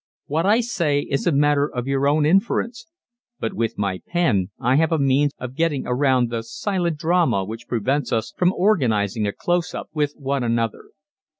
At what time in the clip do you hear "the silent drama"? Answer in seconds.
6.31-7.45